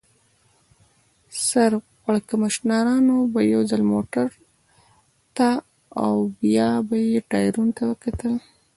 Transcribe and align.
سر 1.45 1.71
پړکمشرانو 2.03 3.17
به 3.33 3.41
یو 3.53 3.61
ځل 3.69 3.81
موټر 3.93 4.27
ته 5.37 5.49
بیا 6.39 6.69
به 6.87 6.95
یې 7.09 7.19
ټایرونو 7.31 7.73
ته 7.77 7.83
وکتل. 7.91 8.33